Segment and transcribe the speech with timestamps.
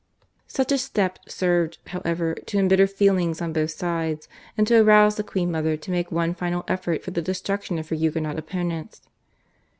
[0.47, 4.27] Such a step served, however, to embitter feelings on both sides,
[4.57, 7.87] and to arouse the queen mother to make one final effort for the destruction of
[7.89, 9.03] her Huguenot opponents.